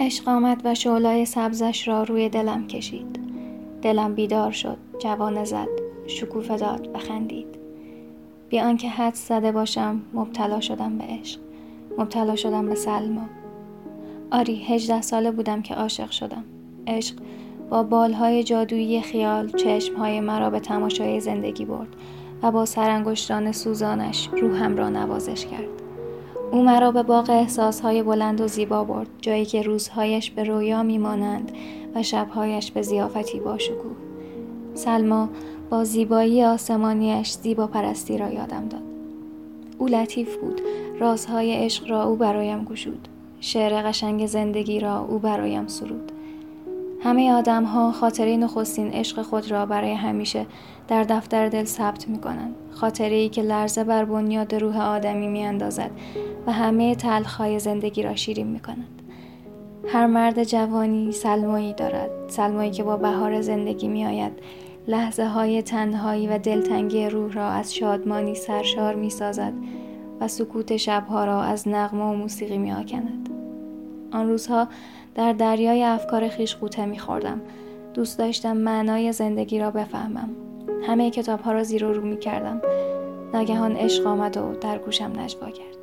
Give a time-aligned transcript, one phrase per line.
[0.00, 3.20] عشق آمد و شعلای سبزش را روی دلم کشید.
[3.82, 5.68] دلم بیدار شد جوانه زد
[6.06, 7.46] شکوفه داد و خندید.
[8.48, 11.40] بی آنکه حد زده باشم مبتلا شدم به عشق.
[11.98, 13.28] مبتلا شدم به سلما.
[14.30, 16.44] آری هجده ساله بودم که عاشق شدم.
[16.86, 17.14] عشق
[17.70, 21.96] با بالهای جادویی خیال چشمهای مرا به تماشای زندگی برد
[22.42, 25.87] و با سرانگشتان سوزانش روحم را نوازش کرد.
[26.52, 31.52] او مرا به باغ احساسهای بلند و زیبا برد جایی که روزهایش به رویا میمانند
[31.94, 33.96] و شبهایش به زیافتی باشکوه.
[34.74, 35.28] سلما
[35.70, 38.82] با زیبایی آسمانیش زیبا پرستی را یادم داد.
[39.78, 40.60] او لطیف بود
[41.00, 43.08] رازهای عشق را او برایم گشود.
[43.40, 46.12] شعر قشنگ زندگی را او برایم سرود.
[47.00, 50.46] همه آدم ها خاطره نخستین عشق خود را برای همیشه
[50.88, 52.54] در دفتر دل ثبت می کنند.
[52.70, 55.90] خاطره ای که لرزه بر بنیاد روح آدمی می اندازد
[56.46, 59.02] و همه تلخهای زندگی را شیرین می کند.
[59.88, 62.10] هر مرد جوانی سلمایی دارد.
[62.28, 64.32] سلمایی که با بهار زندگی می آید.
[64.88, 69.52] لحظه های تنهایی و دلتنگی روح را از شادمانی سرشار می سازد
[70.20, 73.27] و سکوت شبها را از نغمه و موسیقی می آکند.
[74.12, 74.68] آن روزها
[75.14, 77.40] در دریای افکار خیش قوطه میخوردم
[77.94, 80.28] دوست داشتم معنای زندگی را بفهمم.
[80.86, 82.62] همه کتاب ها را زیر و رو می کردم.
[83.34, 85.78] ناگهان عشق آمد و در گوشم نجوا کرد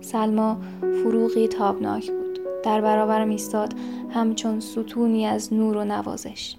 [0.00, 2.38] سلما فروغی تابناک بود.
[2.62, 3.74] در برابرم ایستاد
[4.10, 6.56] همچون ستونی از نور و نوازش.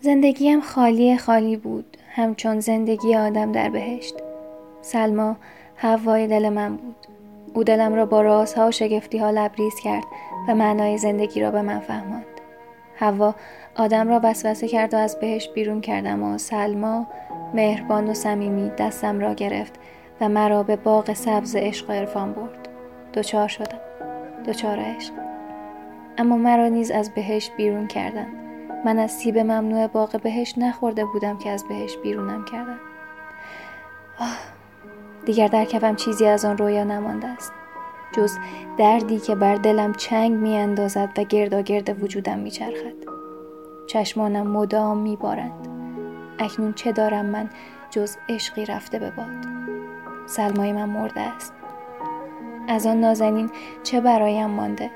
[0.00, 1.96] زندگیم خالی خالی بود.
[2.14, 4.14] همچون زندگی آدم در بهشت.
[4.82, 5.36] سلما
[5.82, 6.96] هوای دل من بود.
[7.54, 10.04] او دلم را با رازها و شگفتی ها لبریز کرد
[10.48, 12.24] و معنای زندگی را به من فهماند.
[12.96, 13.34] هوا
[13.76, 17.06] آدم را وسوسه کرد و از بهش بیرون کردم و سلما
[17.54, 19.74] مهربان و صمیمی دستم را گرفت
[20.20, 22.68] و مرا به باغ سبز عشق و عرفان برد.
[23.14, 23.80] دچار شدم.
[24.46, 25.12] دچار عشق.
[26.18, 28.26] اما مرا نیز از بهش بیرون کردن
[28.84, 32.78] من از سیب ممنوع باغ بهش نخورده بودم که از بهش بیرونم کردن
[34.18, 34.59] آه
[35.24, 37.52] دیگر در کفم چیزی از آن رویا نمانده است
[38.16, 38.38] جز
[38.78, 42.94] دردی که بر دلم چنگ می اندازد و گرد وجودم می چرخد.
[43.86, 45.68] چشمانم مدام می بارند.
[46.40, 47.50] اکنون چه دارم من
[47.90, 49.46] جز عشقی رفته به باد
[50.26, 51.52] سلمای من مرده است
[52.68, 53.50] از آن نازنین
[53.82, 54.90] چه برایم مانده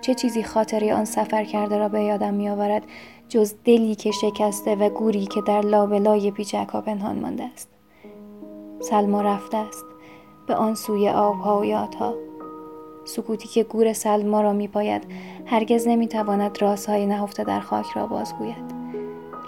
[0.00, 2.82] چه چیزی خاطری آن سفر کرده را به یادم می آورد
[3.28, 7.77] جز دلی که شکسته و گوری که در لابلای پیچکا پنهان مانده است
[8.80, 9.84] سلما رفته است.
[10.46, 12.14] به آن سوی آبها و یادها.
[13.04, 15.02] سکوتی که گور سلما را میپاید
[15.46, 18.78] هرگز نمی‌تواند رازهای نهفته در خاک را بازگوید.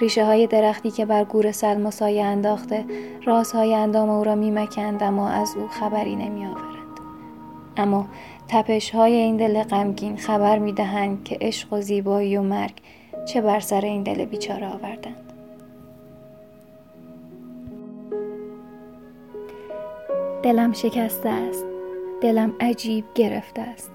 [0.00, 2.84] ریشه های درختی که بر گور سلما سایه انداخته
[3.24, 7.00] رازهای اندام او را میمکند اما از او خبری نمیآورند.
[7.76, 8.06] اما
[8.48, 12.74] تپش های این دل غمگین خبر می‌دهند که عشق و زیبایی و مرگ
[13.28, 15.29] چه بر سر این دل بیچاره آوردند.
[20.42, 21.66] دلم شکسته است.
[22.20, 23.90] دلم عجیب گرفته است.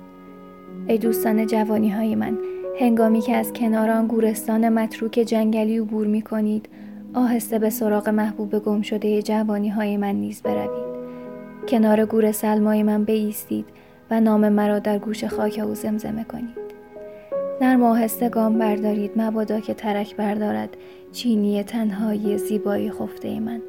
[0.88, 2.38] ای دوستان جوانی های من
[2.79, 6.69] هنگامی که از کنار آن گورستان متروک جنگلی عبور می کنید
[7.13, 10.85] آهسته به سراغ محبوب گم شده جوانی های من نیز بروید.
[11.67, 13.66] کنار گور سلمای من بیستید
[14.12, 16.66] و نام مرا در گوش خاک او زمزمه کنید.
[17.62, 20.77] نرم آهسته گام بردارید مبادا که ترک بردارد
[21.12, 23.62] چینی تنهایی زیبایی خفته من.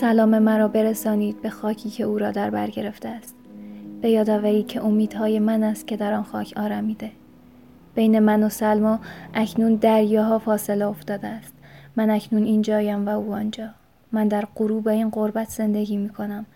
[0.00, 3.34] سلام مرا برسانید به خاکی که او را در بر گرفته است.
[4.02, 7.10] به یادآوری که امیدهای من است که در آن خاک آرمیده
[7.94, 9.00] بین من و سلما
[9.34, 11.54] اکنون دریاها فاصله افتاده است.
[11.96, 13.68] من اکنون اینجایم و او آنجا.
[14.12, 16.46] من در غروب این قربت زندگی می کنم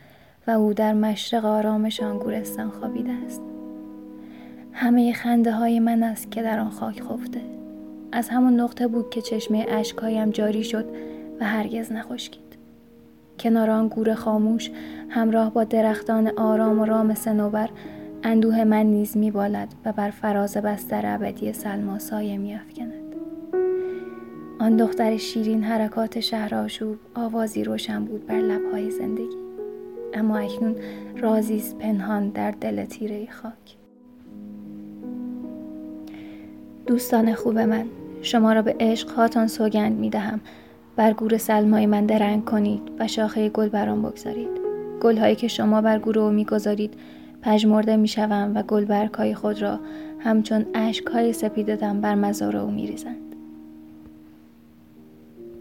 [0.47, 3.43] و او در مشرق آرامش آن گورستان خوابیده است.
[4.73, 7.41] همه خنده های من است که در آن خاک خفته.
[8.13, 10.85] از همون نقطه بود که چشمه اشکهایم جاری شد
[11.41, 12.50] و هرگز نخشکید.
[13.41, 14.71] کنار آن گور خاموش
[15.09, 17.71] همراه با درختان آرام و رام سنوبر
[18.23, 22.93] اندوه من نیز میبالد و بر فراز بستر ابدی سلما سایه میافکند.
[24.61, 29.37] آن دختر شیرین حرکات شهر آشوب آوازی روشن بود بر لبهای زندگی.
[30.15, 30.77] اما اکنون
[31.17, 33.77] رازی پنهان در دل تیره خاک.
[36.87, 37.87] دوستان خوب من
[38.23, 40.41] شما را به عشق هاتان سوگند می دهم
[41.01, 44.49] بر گور سلمای من درنگ کنید و شاخه گل برام بگذارید.
[45.03, 46.95] گلهایی که شما بر گور او می‌گذارید
[47.43, 49.81] پژمرده می‌شوم و گل برگهای خود را
[50.19, 53.30] همچون اشکهای سپیدتم بر مزار او میریزند